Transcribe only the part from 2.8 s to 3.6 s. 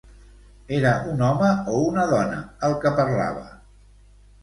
que parlava?